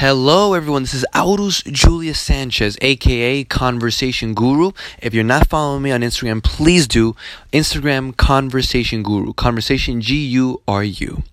Hello, 0.00 0.54
everyone. 0.54 0.84
This 0.84 0.94
is 0.94 1.04
Aurus 1.12 1.60
Julius 1.64 2.20
Sanchez, 2.20 2.78
aka 2.80 3.42
Conversation 3.42 4.32
Guru. 4.32 4.70
If 5.02 5.12
you're 5.12 5.24
not 5.24 5.48
following 5.48 5.82
me 5.82 5.90
on 5.90 6.02
Instagram, 6.02 6.40
please 6.40 6.86
do. 6.86 7.16
Instagram 7.52 8.16
Conversation 8.16 9.02
Guru. 9.02 9.32
Conversation 9.32 10.00
G 10.00 10.24
U 10.26 10.62
R 10.68 10.84
U. 10.84 11.24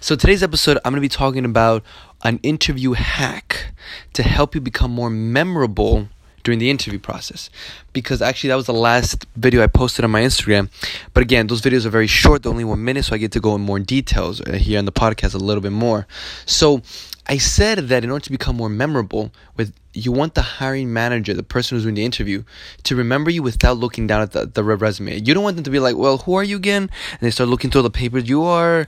So, 0.00 0.14
today's 0.14 0.40
episode, 0.40 0.78
I'm 0.84 0.92
going 0.92 0.98
to 0.98 1.00
be 1.00 1.08
talking 1.08 1.44
about 1.44 1.82
an 2.22 2.38
interview 2.44 2.92
hack 2.92 3.72
to 4.12 4.22
help 4.22 4.54
you 4.54 4.60
become 4.60 4.92
more 4.92 5.10
memorable 5.10 6.08
during 6.44 6.58
the 6.58 6.70
interview 6.70 6.98
process 6.98 7.50
because 7.92 8.20
actually 8.22 8.48
that 8.48 8.56
was 8.56 8.66
the 8.66 8.72
last 8.72 9.26
video 9.36 9.62
I 9.62 9.66
posted 9.66 10.04
on 10.04 10.10
my 10.10 10.22
Instagram. 10.22 10.70
But 11.14 11.22
again, 11.22 11.46
those 11.46 11.60
videos 11.60 11.84
are 11.84 11.90
very 11.90 12.06
short, 12.06 12.42
they're 12.42 12.52
only 12.52 12.64
one 12.64 12.84
minute, 12.84 13.04
so 13.04 13.14
I 13.14 13.18
get 13.18 13.32
to 13.32 13.40
go 13.40 13.54
in 13.54 13.60
more 13.60 13.78
details 13.78 14.40
uh, 14.40 14.52
here 14.52 14.78
on 14.78 14.84
the 14.84 14.92
podcast 14.92 15.34
a 15.34 15.38
little 15.38 15.62
bit 15.62 15.72
more. 15.72 16.06
So 16.46 16.82
I 17.26 17.38
said 17.38 17.78
that 17.78 18.02
in 18.02 18.10
order 18.10 18.24
to 18.24 18.30
become 18.30 18.56
more 18.56 18.68
memorable, 18.68 19.30
with 19.56 19.72
you 19.94 20.10
want 20.10 20.34
the 20.34 20.42
hiring 20.42 20.92
manager, 20.92 21.34
the 21.34 21.42
person 21.42 21.76
who's 21.76 21.84
doing 21.84 21.94
the 21.94 22.04
interview, 22.04 22.42
to 22.82 22.96
remember 22.96 23.30
you 23.30 23.42
without 23.42 23.76
looking 23.76 24.06
down 24.06 24.22
at 24.22 24.32
the, 24.32 24.46
the 24.46 24.64
resume. 24.64 25.20
You 25.20 25.34
don't 25.34 25.44
want 25.44 25.56
them 25.56 25.64
to 25.64 25.70
be 25.70 25.78
like, 25.78 25.96
"Well, 25.96 26.18
who 26.18 26.34
are 26.34 26.42
you 26.42 26.56
again?" 26.56 26.90
and 27.12 27.20
they 27.20 27.30
start 27.30 27.48
looking 27.48 27.70
through 27.70 27.82
the 27.82 27.90
papers. 27.90 28.28
You 28.28 28.42
are 28.42 28.86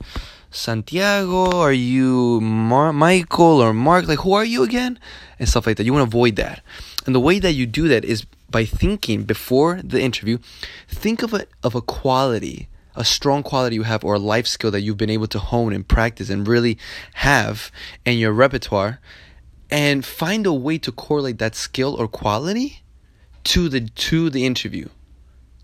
Santiago? 0.55 1.51
Are 1.61 1.73
you 1.73 2.41
Mar- 2.41 2.93
Michael 2.93 3.61
or 3.61 3.75
Mark? 3.75 4.07
Like, 4.07 4.21
who 4.21 4.33
are 4.33 4.45
you 4.45 4.63
again? 4.63 4.99
And 5.39 5.49
stuff 5.49 5.67
like 5.67 5.77
that. 5.77 5.85
You 5.85 5.93
want 5.93 6.11
to 6.11 6.17
avoid 6.17 6.37
that. 6.37 6.63
And 7.07 7.15
the 7.15 7.21
way 7.21 7.39
that 7.39 7.53
you 7.53 7.67
do 7.67 7.89
that 7.89 8.05
is 8.05 8.25
by 8.49 8.65
thinking 8.65 9.25
before 9.25 9.81
the 9.83 10.01
interview, 10.01 10.39
think 10.89 11.23
of 11.23 11.35
a, 11.35 11.47
of 11.63 11.75
a 11.75 11.83
quality, 11.83 12.69
a 12.95 13.05
strong 13.05 13.43
quality 13.43 13.77
you 13.77 13.83
have 13.83 14.05
or 14.05 14.15
a 14.15 14.19
life 14.19 14.47
skill 14.47 14.71
that 14.71 14.83
you've 14.83 14.97
been 14.97 15.11
able 15.11 15.27
to 15.27 15.39
hone 15.39 15.73
and 15.73 15.87
practice 15.87 16.31
and 16.31 16.47
really 16.47 16.79
have 17.15 17.73
in 18.05 18.19
your 18.19 18.33
repertoire 18.33 19.01
and 19.71 20.05
find 20.05 20.47
a 20.47 20.53
way 20.53 20.79
to 20.79 20.93
correlate 20.93 21.39
that 21.39 21.57
skill 21.57 21.95
or 21.95 22.07
quality 22.07 22.83
to 23.43 23.69
the 23.69 23.81
to 23.81 24.31
the 24.31 24.47
interview 24.47 24.89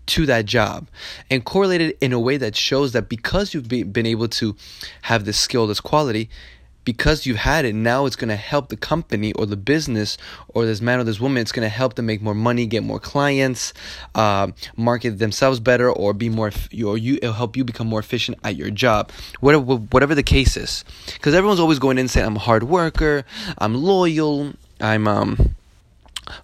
to 0.07 0.25
that 0.25 0.45
job 0.45 0.87
and 1.29 1.45
correlate 1.45 1.81
it 1.81 1.97
in 2.01 2.13
a 2.13 2.19
way 2.19 2.37
that 2.37 2.55
shows 2.55 2.91
that 2.93 3.09
because 3.09 3.53
you've 3.53 3.67
been 3.67 4.05
able 4.05 4.27
to 4.27 4.55
have 5.03 5.25
this 5.25 5.37
skill, 5.37 5.67
this 5.67 5.79
quality, 5.79 6.29
because 6.83 7.25
you've 7.25 7.37
had 7.37 7.65
it, 7.65 7.75
now 7.75 8.05
it's 8.05 8.15
going 8.15 8.29
to 8.29 8.35
help 8.35 8.69
the 8.69 8.75
company 8.75 9.33
or 9.33 9.45
the 9.45 9.57
business 9.57 10.17
or 10.49 10.65
this 10.65 10.81
man 10.81 10.99
or 10.99 11.03
this 11.03 11.19
woman. 11.19 11.41
It's 11.41 11.51
going 11.51 11.65
to 11.65 11.69
help 11.69 11.95
them 11.95 12.07
make 12.07 12.21
more 12.21 12.33
money, 12.33 12.65
get 12.65 12.83
more 12.83 12.99
clients, 12.99 13.73
uh, 14.15 14.47
market 14.75 15.19
themselves 15.19 15.59
better, 15.59 15.91
or 15.91 16.13
be 16.13 16.29
more, 16.29 16.51
or 16.83 16.97
you, 16.97 17.15
it'll 17.21 17.33
help 17.33 17.55
you 17.55 17.63
become 17.63 17.87
more 17.87 17.99
efficient 17.99 18.39
at 18.43 18.55
your 18.55 18.71
job. 18.71 19.11
Whatever, 19.41 19.75
whatever 19.75 20.15
the 20.15 20.23
case 20.23 20.57
is. 20.57 20.83
Because 21.13 21.35
everyone's 21.35 21.59
always 21.59 21.79
going 21.79 21.97
in 21.97 22.07
saying, 22.07 22.25
I'm 22.25 22.35
a 22.35 22.39
hard 22.39 22.63
worker, 22.63 23.25
I'm 23.57 23.75
loyal, 23.75 24.53
I'm, 24.79 25.07
um, 25.07 25.55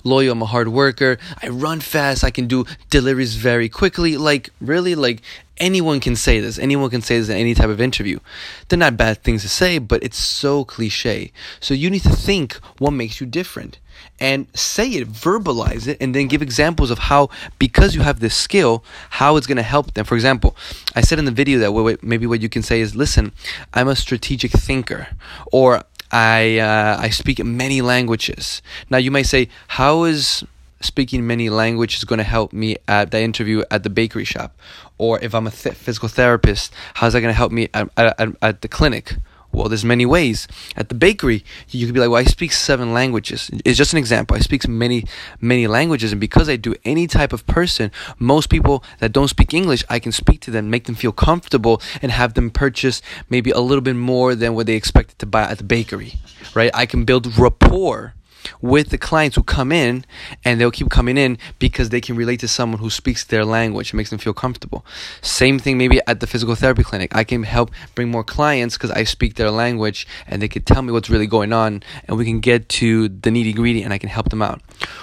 loyal, 0.04 0.34
I'm 0.34 0.42
a 0.42 0.46
hard 0.46 0.70
worker, 0.70 1.18
I 1.42 1.50
run 1.50 1.80
fast, 1.80 2.24
I 2.24 2.32
can 2.32 2.48
do 2.48 2.66
deliveries 2.90 3.36
very 3.36 3.70
quickly. 3.70 4.18
Like, 4.18 4.50
really, 4.60 4.96
like 4.96 5.22
anyone 5.58 6.00
can 6.00 6.16
say 6.16 6.40
this. 6.40 6.60
Anyone 6.60 6.90
can 6.90 7.02
say 7.02 7.20
this 7.20 7.30
in 7.30 7.38
any 7.38 7.54
type 7.54 7.70
of 7.70 7.82
interview. 7.82 8.20
They're 8.68 8.80
not 8.80 8.98
bad 8.98 9.24
things 9.24 9.42
to 9.42 9.50
say, 9.50 9.80
but 9.80 10.04
it's 10.04 10.18
so 10.18 10.64
cliche. 10.64 11.32
So 11.60 11.74
you 11.74 11.90
need 11.90 12.04
to 12.04 12.10
think 12.10 12.56
what 12.78 12.92
makes 12.92 13.20
you 13.20 13.28
different 13.28 13.80
and 14.20 14.48
say 14.56 14.90
it, 14.90 15.08
verbalize 15.12 15.88
it, 15.88 15.98
and 16.00 16.14
then 16.14 16.28
give 16.28 16.42
examples 16.42 16.92
of 16.92 17.00
how, 17.00 17.30
because 17.60 17.96
you 17.96 18.02
have 18.02 18.20
this 18.20 18.36
skill, 18.36 18.84
how 19.12 19.38
it's 19.38 19.48
going 19.48 19.58
to 19.58 19.64
help 19.64 19.94
them. 19.94 20.06
For 20.06 20.16
example, 20.16 20.56
I 20.96 21.02
said 21.02 21.20
in 21.20 21.26
the 21.26 21.32
video 21.32 21.60
that 21.60 22.04
maybe 22.04 22.28
what 22.28 22.42
you 22.42 22.50
can 22.50 22.62
say 22.62 22.80
is, 22.80 22.96
listen, 22.96 23.32
I'm 23.74 23.88
a 23.88 23.96
strategic 23.96 24.52
thinker, 24.52 25.08
or 25.52 25.84
I 26.12 26.60
uh, 26.60 26.98
I 27.00 27.10
speak 27.10 27.44
many 27.44 27.82
languages. 27.82 28.62
Now 28.90 28.98
you 28.98 29.12
might 29.12 29.26
say, 29.26 29.50
how 29.68 30.04
is 30.04 30.44
speaking 30.80 31.26
many 31.26 31.50
languages 31.50 32.04
going 32.04 32.20
to 32.20 32.24
help 32.24 32.54
me 32.54 32.78
at 32.88 33.12
the 33.12 33.22
interview 33.22 33.64
at 33.72 33.84
the 33.84 33.90
bakery 33.90 34.26
shop? 34.26 34.58
Or 34.98 35.20
if 35.22 35.34
I'm 35.36 35.48
a 35.48 35.52
th- 35.52 35.76
physical 35.76 36.10
therapist, 36.10 36.74
how's 36.96 37.14
that 37.14 37.22
going 37.22 37.34
to 37.34 37.38
help 37.38 37.52
me 37.52 37.70
at, 37.74 37.90
at, 37.98 38.30
at 38.42 38.62
the 38.62 38.68
clinic? 38.68 39.16
Well, 39.52 39.70
there's 39.70 39.86
many 39.86 40.06
ways. 40.06 40.48
At 40.76 40.90
the 40.90 40.96
bakery, 40.96 41.44
you 41.70 41.86
could 41.86 41.94
be 41.94 42.00
like, 42.00 42.10
well, 42.10 42.20
I 42.20 42.26
speak 42.26 42.52
seven 42.52 42.94
languages. 42.94 43.50
It's 43.66 43.78
just 43.78 43.94
an 43.94 44.00
example. 44.00 44.36
I 44.36 44.40
speak 44.40 44.68
many, 44.68 45.06
many 45.40 45.68
languages. 45.68 46.12
And 46.12 46.22
because 46.22 46.50
I 46.50 46.58
do 46.58 46.76
any 46.84 47.08
type 47.08 47.34
of 47.34 47.46
person, 47.48 47.92
most 48.20 48.50
people 48.50 48.84
that 49.00 49.14
don't 49.14 49.30
speak 49.30 49.54
English, 49.54 49.84
I 49.90 50.00
can 50.00 50.12
speak 50.12 50.42
to 50.42 50.52
them, 50.52 50.70
make 50.70 50.86
them 50.86 50.96
feel 50.96 51.12
comfortable, 51.12 51.82
and 52.02 52.12
have 52.12 52.34
them 52.34 52.52
purchase 52.52 53.02
maybe 53.30 53.52
a 53.52 53.60
little 53.60 53.82
bit 53.82 53.96
more 53.96 54.36
than 54.36 54.54
what 54.54 54.68
they 54.68 54.76
expected 54.76 55.18
to 55.20 55.26
buy 55.26 55.44
at 55.44 55.58
the 55.58 55.64
bakery, 55.64 56.16
right? 56.54 56.72
I 56.74 56.86
can 56.86 57.06
build 57.06 57.38
rapport 57.38 58.14
with 58.62 58.90
the 58.90 58.98
clients 58.98 59.36
who 59.36 59.44
come 59.44 59.72
in 59.72 60.06
and 60.44 60.60
they'll 60.60 60.72
keep 60.72 60.90
coming 60.90 61.18
in 61.18 61.38
because 61.60 61.90
they 61.90 62.02
can 62.02 62.16
relate 62.16 62.40
to 62.40 62.48
someone 62.48 62.80
who 62.80 62.90
speaks 62.90 63.24
their 63.24 63.46
language 63.46 63.92
and 63.92 63.98
makes 63.98 64.10
them 64.10 64.20
feel 64.20 64.34
comfortable. 64.34 64.86
Same 65.22 65.60
thing 65.60 65.78
maybe 65.78 66.00
at 66.08 66.20
the 66.20 66.28
physical 66.28 66.56
therapy 66.56 66.84
clinic. 66.84 67.16
I 67.16 67.24
can 67.24 67.44
help 67.44 67.72
bring 67.96 68.10
more 68.10 68.24
clients 68.24 68.76
because 68.76 68.92
I 68.92 69.04
speak 69.04 69.36
their 69.36 69.52
language 69.52 70.08
and 70.28 70.42
they 70.42 70.48
can 70.48 70.64
tell 70.64 70.82
me 70.82 70.92
what's 70.92 71.10
really 71.10 71.28
going 71.28 71.54
on 71.54 71.84
and 72.08 72.18
we 72.18 72.26
can 72.26 72.40
get 72.40 72.70
to 72.70 73.10
the 73.10 73.30
nitty 73.30 73.56
gritty 73.56 73.84
and 73.84 73.94
I 73.94 73.98
can 73.98 74.10
help 74.10 74.30
them 74.30 74.42
out. 74.42 74.62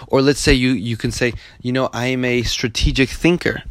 Or 0.08 0.22
let's 0.22 0.40
say 0.40 0.52
you, 0.52 0.70
you 0.70 0.96
can 0.96 1.10
say, 1.10 1.34
you 1.60 1.72
know, 1.72 1.88
I 1.92 2.06
am 2.06 2.24
a 2.24 2.42
strategic 2.42 3.08
thinker. 3.08 3.62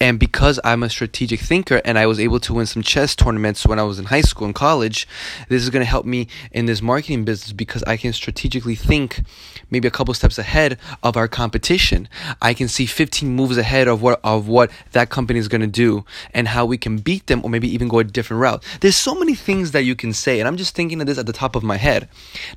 And 0.00 0.18
because 0.18 0.60
I'm 0.64 0.82
a 0.82 0.90
strategic 0.90 1.40
thinker 1.40 1.80
and 1.84 1.98
I 1.98 2.06
was 2.06 2.20
able 2.20 2.40
to 2.40 2.54
win 2.54 2.66
some 2.66 2.82
chess 2.82 3.14
tournaments 3.14 3.66
when 3.66 3.78
I 3.78 3.82
was 3.82 3.98
in 3.98 4.06
high 4.06 4.20
school 4.20 4.46
and 4.46 4.54
college, 4.54 5.08
this 5.48 5.62
is 5.62 5.70
going 5.70 5.84
to 5.84 5.88
help 5.88 6.04
me 6.04 6.28
in 6.50 6.66
this 6.66 6.82
marketing 6.82 7.24
business 7.24 7.52
because 7.52 7.82
I 7.84 7.96
can 7.96 8.12
strategically 8.12 8.74
think 9.02 9.26
maybe 9.70 9.88
a 9.88 9.90
couple 9.90 10.14
steps 10.14 10.38
ahead 10.38 10.78
of 11.02 11.16
our 11.16 11.28
competition. 11.28 12.08
I 12.40 12.54
can 12.54 12.68
see 12.68 12.86
15 12.86 13.28
moves 13.28 13.56
ahead 13.56 13.88
of 13.88 14.02
what 14.02 14.20
of 14.24 14.48
what 14.48 14.70
that 14.92 15.10
company 15.10 15.38
is 15.38 15.48
going 15.48 15.60
to 15.60 15.66
do 15.66 16.04
and 16.34 16.48
how 16.48 16.64
we 16.66 16.78
can 16.78 16.98
beat 16.98 17.26
them 17.26 17.40
or 17.44 17.50
maybe 17.50 17.68
even 17.68 17.88
go 17.88 17.98
a 17.98 18.04
different 18.04 18.40
route. 18.40 18.62
There's 18.80 18.96
so 18.96 19.14
many 19.14 19.34
things 19.34 19.72
that 19.72 19.84
you 19.84 19.94
can 19.94 20.12
say 20.12 20.40
and 20.40 20.48
I'm 20.48 20.56
just 20.56 20.74
thinking 20.74 21.00
of 21.00 21.06
this 21.06 21.18
at 21.18 21.26
the 21.26 21.32
top 21.32 21.56
of 21.56 21.62
my 21.62 21.76
head. 21.76 22.08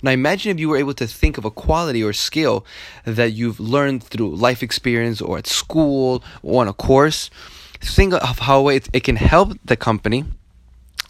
Now 0.03 0.11
imagine 0.11 0.51
if 0.51 0.59
you 0.59 0.69
were 0.69 0.78
able 0.78 0.94
to 0.95 1.07
think 1.07 1.38
of 1.38 1.45
a 1.45 1.51
quality 1.51 2.03
or 2.03 2.13
skill 2.13 2.66
that 3.05 3.31
you've 3.34 3.59
learned 3.59 4.03
through 4.03 4.35
life 4.35 4.61
experience 4.61 5.22
or 5.22 5.38
at 5.38 5.47
school 5.47 6.23
or 6.44 6.61
on 6.61 6.67
a 6.67 6.73
course. 6.73 7.29
Think 7.81 8.13
of 8.13 8.39
how 8.39 8.69
it, 8.69 8.89
it 8.94 9.03
can 9.03 9.17
help 9.17 9.57
the 9.63 9.75
company. 9.75 10.25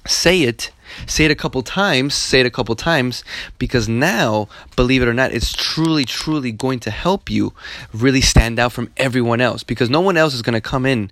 Say 0.06 0.44
it 0.44 0.72
say 1.08 1.26
it 1.26 1.32
a 1.32 1.36
couple 1.36 1.62
times, 1.62 2.14
say 2.14 2.42
it 2.42 2.46
a 2.46 2.50
couple 2.50 2.76
times, 2.76 3.24
because 3.58 3.88
now, 3.88 4.48
believe 4.76 5.02
it 5.02 5.08
or 5.08 5.14
not, 5.14 5.32
it's 5.32 5.54
truly, 5.54 6.06
truly 6.06 6.52
going 6.52 6.80
to 6.82 6.92
help 6.92 7.30
you 7.30 7.54
really 7.94 8.22
stand 8.22 8.60
out 8.60 8.72
from 8.72 8.92
everyone 8.98 9.42
else. 9.42 9.64
Because 9.64 9.90
no 9.90 10.02
one 10.02 10.18
else 10.18 10.34
is 10.34 10.42
going 10.42 10.54
to 10.54 10.62
come 10.62 10.86
in 10.86 11.12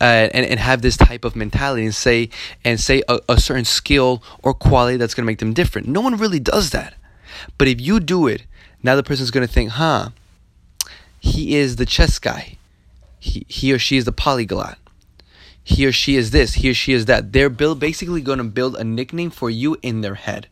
uh, 0.00 0.28
and, 0.32 0.46
and 0.46 0.60
have 0.60 0.82
this 0.82 0.96
type 0.96 1.24
of 1.24 1.36
mentality 1.36 1.84
and 1.84 1.94
say 1.94 2.30
and 2.64 2.80
say 2.80 3.02
a, 3.08 3.20
a 3.28 3.40
certain 3.40 3.64
skill 3.64 4.22
or 4.42 4.54
quality 4.54 4.96
that's 4.96 5.14
going 5.14 5.24
to 5.24 5.30
make 5.30 5.38
them 5.38 5.52
different. 5.52 5.88
No 5.88 6.00
one 6.00 6.16
really 6.16 6.40
does 6.40 6.70
that. 6.70 6.94
But 7.58 7.68
if 7.68 7.80
you 7.80 8.00
do 8.00 8.26
it, 8.26 8.44
now 8.82 8.96
the 8.96 9.02
person's 9.02 9.30
going 9.30 9.46
to 9.46 9.52
think, 9.52 9.70
huh, 9.70 10.10
he 11.18 11.56
is 11.56 11.76
the 11.76 11.86
chess 11.86 12.18
guy. 12.18 12.56
He, 13.18 13.44
he 13.48 13.72
or 13.72 13.78
she 13.78 13.98
is 13.98 14.06
the 14.06 14.12
polyglot 14.12 14.78
he 15.64 15.86
or 15.86 15.92
she 15.92 16.16
is 16.16 16.30
this, 16.30 16.54
he 16.54 16.70
or 16.70 16.74
she 16.74 16.92
is 16.92 17.06
that. 17.06 17.32
They're 17.32 17.50
build, 17.50 17.80
basically 17.80 18.20
going 18.22 18.38
to 18.38 18.44
build 18.44 18.76
a 18.76 18.84
nickname 18.84 19.30
for 19.30 19.50
you 19.50 19.76
in 19.82 20.00
their 20.00 20.14
head. 20.14 20.48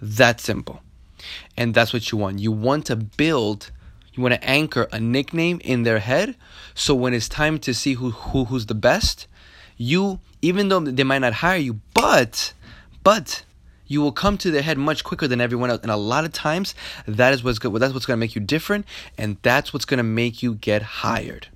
That 0.00 0.40
simple. 0.40 0.82
And 1.56 1.74
that's 1.74 1.92
what 1.92 2.10
you 2.10 2.18
want. 2.18 2.38
You 2.38 2.52
want 2.52 2.86
to 2.86 2.96
build, 2.96 3.70
you 4.12 4.22
want 4.22 4.34
to 4.34 4.44
anchor 4.44 4.88
a 4.92 4.98
nickname 4.98 5.60
in 5.62 5.82
their 5.82 5.98
head. 5.98 6.36
So 6.74 6.94
when 6.94 7.14
it's 7.14 7.28
time 7.28 7.58
to 7.60 7.74
see 7.74 7.94
who, 7.94 8.10
who 8.10 8.46
who's 8.46 8.66
the 8.66 8.74
best, 8.74 9.26
you, 9.76 10.20
even 10.40 10.68
though 10.68 10.80
they 10.80 11.04
might 11.04 11.18
not 11.18 11.34
hire 11.34 11.58
you, 11.58 11.80
but, 11.94 12.52
but, 13.04 13.44
you 13.86 14.00
will 14.00 14.12
come 14.12 14.38
to 14.38 14.50
their 14.50 14.62
head 14.62 14.78
much 14.78 15.04
quicker 15.04 15.28
than 15.28 15.40
everyone 15.40 15.68
else. 15.68 15.82
And 15.82 15.90
a 15.90 15.96
lot 15.96 16.24
of 16.24 16.32
times, 16.32 16.74
that 17.06 17.34
is 17.34 17.44
what's 17.44 17.58
good. 17.58 17.74
That's 17.74 17.92
what's 17.92 18.06
going 18.06 18.16
to 18.16 18.20
make 18.20 18.34
you 18.34 18.40
different, 18.40 18.86
and 19.18 19.36
that's 19.42 19.72
what's 19.72 19.84
going 19.84 19.98
to 19.98 20.04
make 20.04 20.42
you 20.42 20.54
get 20.54 20.82
hired. 20.82 21.48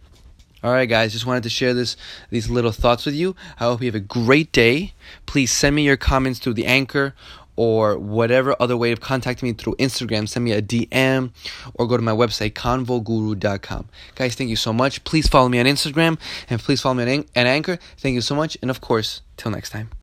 All 0.67 0.73
right, 0.73 0.89
guys, 0.89 1.13
just 1.13 1.27
wanted 1.27 1.45
to 1.45 1.49
share 1.49 1.75
this 1.75 1.97
these 2.29 2.51
little 2.51 2.73
thoughts 2.73 3.07
with 3.07 3.15
you. 3.15 3.37
I 3.61 3.67
hope 3.67 3.83
you 3.83 3.87
have 3.87 3.95
a 3.95 4.01
great 4.01 4.51
day. 4.51 4.95
Please 5.25 5.53
send 5.53 5.77
me 5.77 5.85
your 5.85 5.97
comments 5.97 6.41
through 6.41 6.55
the 6.55 6.67
anchor 6.67 7.15
or 7.55 7.97
whatever 7.97 8.57
other 8.59 8.77
way 8.77 8.91
of 8.91 9.01
contacting 9.01 9.49
me 9.49 9.53
through 9.53 9.77
Instagram. 9.77 10.29
Send 10.29 10.45
me 10.45 10.51
a 10.51 10.61
DM 10.61 11.31
or 11.75 11.87
go 11.87 11.97
to 11.97 12.03
my 12.03 12.11
website 12.11 12.55
convoguru.com. 12.55 13.89
Guys, 14.17 14.35
thank 14.35 14.51
you 14.51 14.57
so 14.57 14.73
much. 14.73 15.05
Please 15.05 15.29
follow 15.29 15.49
me 15.49 15.61
on 15.61 15.67
Instagram 15.67 16.19
and 16.51 16.61
please 16.61 16.81
follow 16.81 16.97
me 16.97 17.05
on, 17.05 17.25
on 17.37 17.47
Anchor. 17.47 17.79
Thank 17.99 18.15
you 18.15 18.21
so 18.21 18.35
much, 18.35 18.59
and 18.61 18.69
of 18.69 18.81
course, 18.81 19.23
till 19.37 19.53
next 19.53 19.71
time. 19.71 19.91